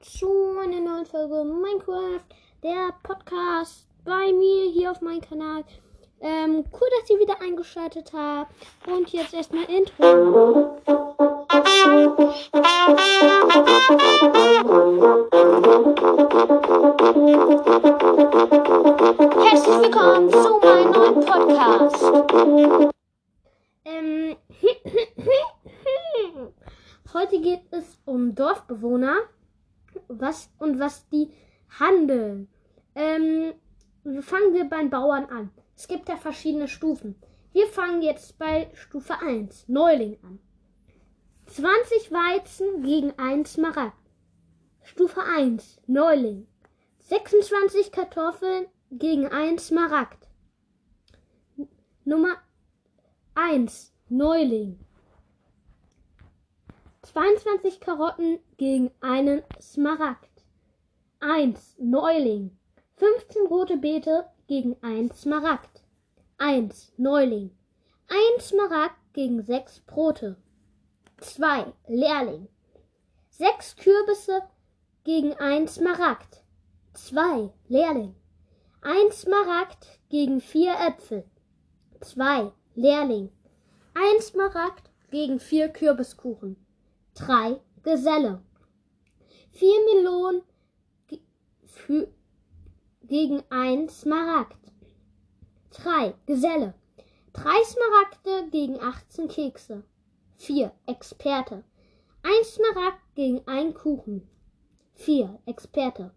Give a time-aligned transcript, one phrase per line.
[0.00, 2.24] zu einer neuen Folge Minecraft,
[2.62, 5.62] der Podcast bei mir hier auf meinem Kanal.
[6.22, 8.50] Ähm, cool, dass ihr wieder eingeschaltet habt.
[8.86, 10.78] Und jetzt erstmal Intro.
[19.44, 22.02] Herzlich willkommen zu meinem neuen Podcast.
[23.84, 24.34] Ähm,
[27.12, 29.28] heute geht es um Dorfbewohner
[30.18, 31.30] was und was die
[31.78, 32.48] handeln.
[32.94, 33.54] Ähm,
[34.20, 35.50] fangen wir beim Bauern an.
[35.76, 37.16] Es gibt ja verschiedene Stufen.
[37.52, 40.38] Wir fangen jetzt bei Stufe 1, Neuling an.
[41.46, 43.96] 20 Weizen gegen 1 Smaragd.
[44.82, 46.46] Stufe 1, Neuling.
[46.98, 50.28] 26 Kartoffeln gegen 1 Smaragd.
[52.04, 52.36] Nummer
[53.34, 54.78] 1, Neuling.
[57.02, 60.28] 22 Karotten gegen einen Smaragd.
[61.20, 62.50] 1, Neuling.
[62.96, 65.82] 15 rote Beete gegen 1 Smaragd.
[66.36, 67.52] 1, Neuling.
[68.36, 70.36] 1 Smaragd gegen 6 Brote.
[71.22, 72.48] 2, Lehrling.
[73.30, 74.42] 6 Kürbisse
[75.04, 76.44] gegen 1 Smaragd.
[76.92, 78.14] 2, Lehrling.
[78.82, 81.24] 1 Smaragd gegen 4 Äpfel.
[82.02, 83.30] 2, Lehrling.
[83.94, 86.56] 1 Smaragd gegen 4 Kürbiskuchen.
[87.14, 88.42] 3, Geselle.
[89.52, 90.42] 4 Melonen
[91.64, 92.08] für,
[93.02, 94.56] gegen 1 Smaragd.
[95.70, 96.74] 3, Geselle.
[97.32, 99.84] 3 Smaragde gegen 18 Kekse.
[100.36, 101.64] 4, Experte.
[102.22, 104.28] 1 Smaragd gegen 1 Kuchen.
[104.94, 106.12] 4, Experte.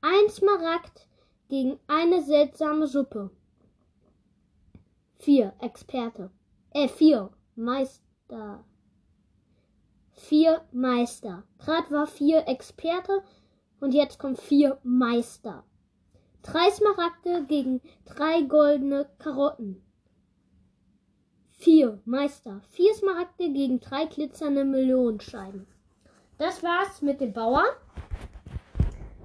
[0.00, 1.06] 1 Smaragd
[1.48, 3.30] gegen eine seltsame Suppe.
[5.18, 6.30] 4, Experte.
[6.70, 8.64] Äh, 4, Meister.
[10.30, 11.42] 4 Meister.
[11.58, 13.24] Gerade war 4 Experte
[13.80, 15.64] und jetzt kommt 4 Meister.
[16.42, 19.82] 3 Smaragde gegen 3 goldene Karotten.
[21.58, 22.60] 4 Meister.
[22.70, 25.66] 4 Smaragde gegen 3 glitzernde Millionenscheiben.
[26.38, 27.66] Das war's mit dem Bauern.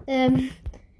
[0.07, 0.49] Ähm,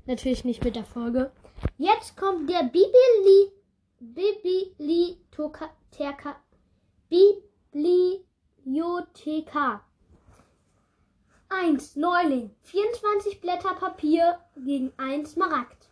[0.06, 1.32] natürlich nicht mit der Folge.
[1.80, 3.52] Jetzt kommt der Bibili,
[4.00, 6.36] Bibliotheka,
[7.10, 9.82] Bibliothekar.
[11.50, 11.96] 1.
[11.96, 12.56] Neuling.
[12.64, 15.90] 24 Blätter Papier gegen 1 Smaragd.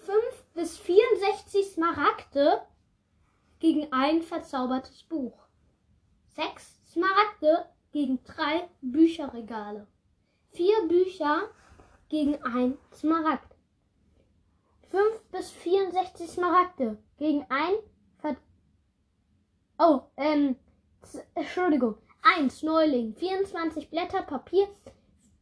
[0.00, 2.62] 5 bis 64 Smaragde
[3.58, 5.38] gegen ein verzaubertes Buch.
[6.36, 9.86] 6 Smaragde gegen 3 Bücherregale.
[10.52, 11.50] 4 Bücher
[12.08, 13.54] gegen ein Smaragd.
[14.90, 17.74] 5 bis 64 Smaragde gegen ein
[18.18, 18.36] Ver
[19.78, 20.56] Oh, ähm,
[21.34, 21.96] Entschuldigung.
[22.26, 23.14] 1 Neuling.
[23.14, 24.66] 24 Blätter Papier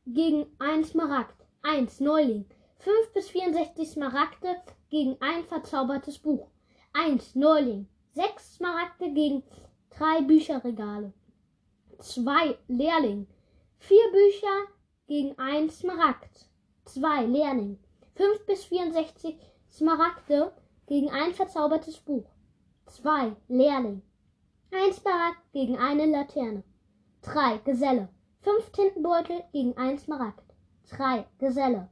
[0.04, 1.46] gegen 1 Smaragd.
[1.62, 2.44] 1 Neuling.
[2.80, 4.56] 5 bis 64 Smaragde
[4.90, 6.48] gegen ein verzaubertes Buch.
[6.92, 7.86] 1 Neuling.
[8.14, 9.44] 6 Smaragde gegen
[9.90, 11.12] 3 Bücherregale.
[12.00, 13.28] 2 Lehrling.
[13.78, 14.66] 4 Bücher
[15.06, 16.48] gegen 1 Smaragd.
[16.86, 17.78] 2 Lehrling.
[18.16, 19.38] 5 bis 64
[19.70, 20.52] Smaragde
[20.88, 22.28] gegen ein verzaubertes Buch.
[22.86, 24.02] 2 Lehrling.
[24.72, 26.64] 1 Smaragd gegen eine Laterne.
[27.22, 28.08] 3 Geselle.
[28.42, 30.44] 5 Tintenbeutel gegen 1 Smaragd.
[30.90, 31.88] 3 Geselle.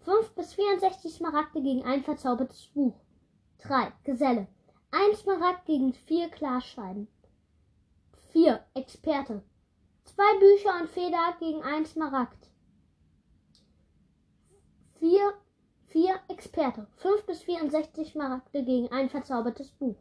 [0.00, 2.94] 5 bis 64 Smaragde gegen ein verzaubertes Buch.
[3.58, 4.48] 3 Geselle.
[4.90, 7.08] 1 Smaragd gegen 4 Glasscheiben.
[8.32, 9.42] 4 Experte.
[10.04, 12.50] 2 Bücher und Feder gegen 1 Smaragd.
[14.98, 15.32] 4
[15.96, 16.86] 4 Experte.
[16.96, 19.96] 5 bis 64 Smaragde gegen ein verzaubertes Buch.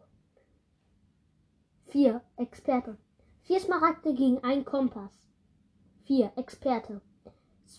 [1.86, 2.98] 4 Experte.
[3.48, 5.12] 4 Smaragde gegen ein Kompass.
[6.06, 7.00] 4 Experte.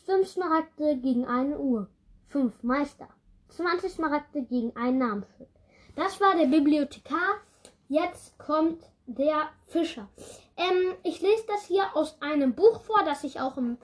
[0.04, 1.88] 5 Smaragde gegen eine Uhr.
[2.28, 3.08] 5 Meister.
[3.48, 5.48] 20 Smaragde gegen ein Namensschild.
[5.96, 7.40] Das war der Bibliothekar.
[7.88, 10.08] Jetzt kommt der Fischer.
[10.56, 13.76] Ähm, ich lese das hier aus einem Buch vor, das ich auch im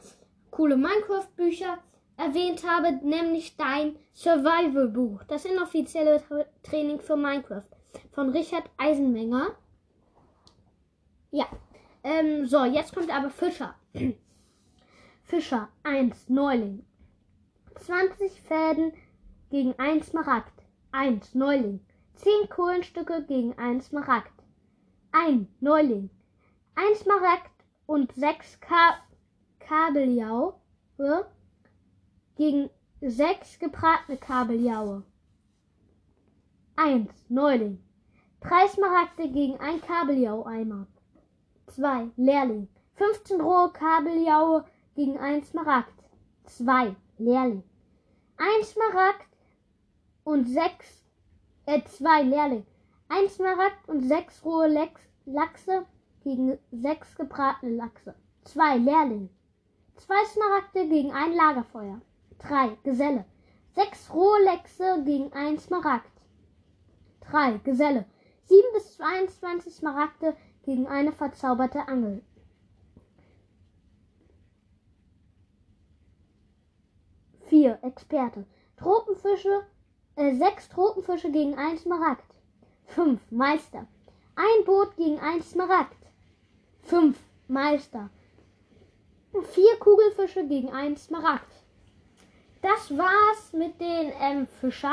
[0.53, 1.79] coole Minecraft-Bücher
[2.17, 5.25] erwähnt habe, nämlich dein Survival-Buch.
[5.25, 6.23] Das inoffizielle
[6.63, 7.67] Training für Minecraft
[8.13, 9.57] von Richard Eisenmenger.
[11.33, 11.47] Ja.
[12.05, 13.75] Ähm, so, jetzt kommt aber Fischer.
[15.23, 16.85] Fischer 1, Neuling.
[17.81, 18.93] 20 Fäden
[19.51, 20.53] gegen 1 Smaragd.
[20.91, 21.81] 1, Neuling.
[22.15, 24.33] 10 Kohlenstücke gegen 1 Smaragd.
[25.13, 26.11] 1, Neuling.
[26.75, 27.51] 1 Smaragd
[27.87, 28.97] und 6 Ka
[29.61, 30.55] Kabeljaue
[32.37, 32.71] gegen
[33.01, 35.05] 6 gebratene Kabeljaue.
[36.77, 37.83] 1, Neuling.
[38.41, 40.87] 3 Smaragde gegen 1 Kabeljau-Eimer.
[41.69, 42.11] 2.
[42.17, 42.69] Lehrling.
[42.95, 44.65] 15 rohe Kabeljaue
[44.95, 45.93] gegen 1 Smaragd.
[46.45, 47.63] 2 Lehrling.
[48.37, 49.29] 1 Smaragd
[50.25, 51.05] und 6,
[51.67, 52.67] äh, 2 Lehrling.
[53.09, 55.87] 1 Smaragd und 6 rohe Lex Lachse
[56.25, 58.15] gegen 6 gebratene Lachse.
[58.45, 59.29] 2 Lehrling.
[59.97, 62.01] 2 Smaragde gegen ein Lagerfeuer.
[62.39, 63.25] 3 Geselle.
[63.75, 66.11] 6 rohe Lechse gegen 1 Smaragd.
[67.31, 68.05] 3 Geselle.
[68.47, 72.23] 7 bis 22 Smaragde gegen eine verzauberte Angel.
[77.47, 78.47] Vier Experte.
[78.77, 79.67] Tropenfische,
[80.17, 82.25] äh, sechs Tropenfische gegen ein Smaragd.
[82.87, 83.87] Fünf Meister.
[84.35, 85.97] Ein Boot gegen ein Smaragd.
[86.83, 87.19] Fünf
[87.49, 88.11] Meister.
[89.53, 91.51] Vier Kugelfische gegen ein Smaragd.
[92.61, 94.93] Das war's mit den ähm, Fischern.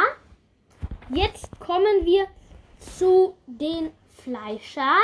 [1.10, 2.27] Jetzt kommen wir
[2.80, 4.98] zu den Fleischern.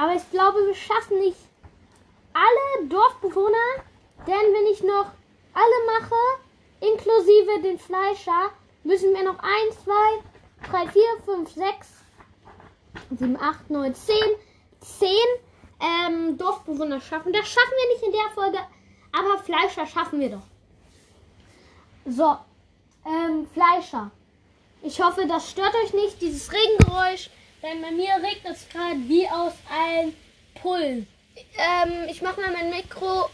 [0.00, 1.36] Aber ich glaube, wir schaffen nicht
[2.32, 3.84] alle Dorfbewohner,
[4.26, 5.12] denn wenn ich noch
[5.52, 6.14] alle mache,
[6.80, 8.50] inklusive den Fleischer,
[8.82, 9.92] müssen wir noch 1, 2,
[10.70, 11.88] 3, 4, 5, 6,
[13.18, 14.16] 7, 8, 9, 10,
[14.80, 15.10] 10
[15.80, 17.34] ähm, Dorfbewohner schaffen.
[17.34, 18.58] Das schaffen wir nicht in der Folge,
[19.12, 20.46] aber Fleischer schaffen wir doch.
[22.06, 22.38] So,
[23.04, 24.10] ähm, Fleischer.
[24.82, 27.28] Ich hoffe, das stört euch nicht, dieses Regengeräusch,
[27.62, 30.14] denn bei mir regnet es gerade wie aus einem
[30.54, 31.06] Pullen.
[31.56, 33.30] Ähm, ich mache mal mein Mikrofon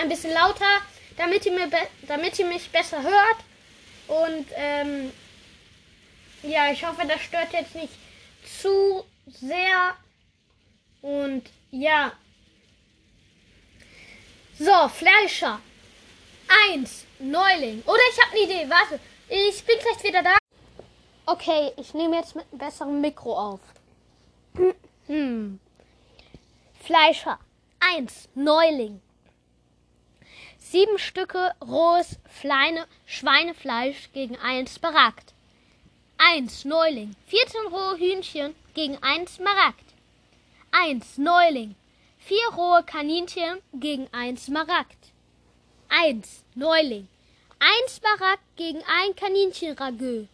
[0.00, 0.80] ein bisschen lauter,
[1.16, 1.68] damit ihr, mir
[2.06, 3.36] damit ihr mich besser hört.
[4.08, 5.12] Und ähm,
[6.42, 7.92] ja, ich hoffe, das stört jetzt nicht
[8.60, 9.96] zu sehr.
[11.02, 12.12] Und ja.
[14.58, 15.60] So, Fleischer.
[16.68, 17.82] Eins, Neuling.
[17.86, 18.70] Oder ich habe eine Idee.
[18.70, 20.41] Warte, ich bin gleich wieder da.
[21.24, 23.60] Okay, ich nehme jetzt mit einem besseren Mikro auf.
[25.06, 25.60] Hm.
[26.80, 27.38] Fleischer.
[27.78, 29.00] Eins, Neuling.
[30.58, 35.32] Sieben Stücke rohes Fleine, Schweinefleisch gegen eins Smaragd.
[36.18, 37.14] Eins, Neuling.
[37.28, 39.84] 14 rohe Hühnchen gegen eins Smaragd.
[40.72, 41.76] Eins, Neuling.
[42.18, 45.12] Vier rohe Kaninchen gegen eins Smaragd.
[45.88, 47.06] Eins, Neuling.
[47.60, 50.26] Ein Smaragd gegen ein Kaninchenragö.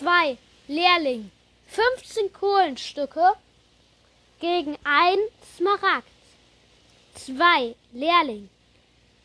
[0.00, 1.30] Zwei, Lehrling.
[1.66, 3.34] 15 Kohlenstücke
[4.40, 5.18] gegen ein
[5.54, 6.08] Smaragd.
[7.14, 8.48] Zwei, Lehrling.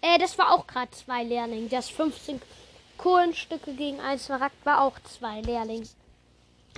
[0.01, 1.69] Äh, das war auch gerade zwei Lehrling.
[1.69, 2.41] Das 15
[2.97, 5.87] Kohlenstücke gegen ein Smaragd war auch zwei Lehrling.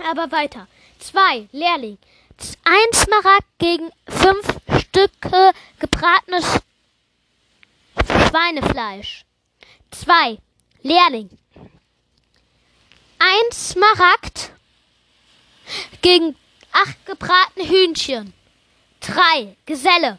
[0.08, 0.68] Aber weiter.
[1.00, 1.98] Zwei, Lehrling.
[2.62, 4.46] Ein Smaragd gegen fünf
[4.78, 5.50] Stücke
[5.80, 6.60] gebratenes
[8.28, 9.24] Schweinefleisch.
[9.90, 10.38] Zwei,
[10.82, 11.30] Lehrling.
[13.18, 14.52] Ein Smaragd
[16.02, 16.36] gegen
[16.72, 18.32] acht gebratene Hühnchen.
[19.00, 20.18] Drei, Geselle.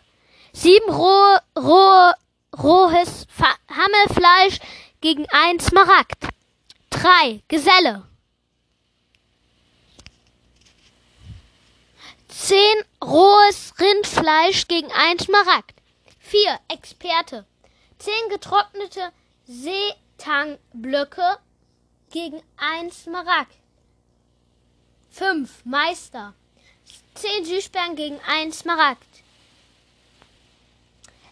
[0.54, 2.14] Sieben rohe, rohe,
[2.58, 3.28] rohes
[3.70, 4.60] Hammelfleisch
[5.02, 6.28] gegen ein Smaragd.
[6.90, 8.06] Drei, Geselle.
[12.28, 15.76] Zehn rohes Rindfleisch gegen ein Smaragd.
[16.20, 17.46] Vier, Experte.
[17.98, 19.12] Zehn getrocknete
[19.46, 21.38] Seetangblöcke
[22.10, 23.56] gegen ein Smaragd.
[25.10, 26.34] Fünf, Meister.
[27.14, 29.06] Zehn Süßbären gegen ein Smaragd.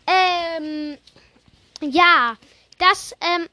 [0.06, 0.98] Ähm,
[1.82, 2.38] ja,
[2.80, 3.48] das, ähm,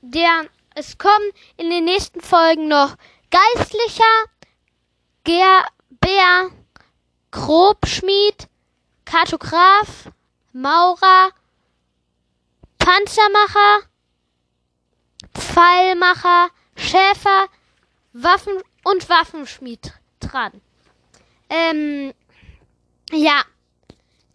[0.00, 2.96] der, es kommen in den nächsten Folgen noch
[3.30, 4.24] Geistlicher,
[5.24, 6.50] Ger, Bär,
[7.30, 8.48] Grobschmied,
[9.04, 10.10] Kartograf,
[10.52, 11.30] Maurer,
[12.78, 13.88] Panzermacher,
[15.54, 17.46] Pfeilmacher, Schäfer,
[18.12, 20.60] Waffen und Waffenschmied dran.
[21.48, 22.12] Ähm,
[23.12, 23.40] ja,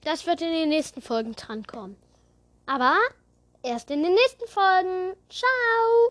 [0.05, 1.97] das wird in den nächsten Folgen drankommen.
[2.65, 2.95] Aber
[3.63, 5.13] erst in den nächsten Folgen.
[5.29, 6.07] Ciao!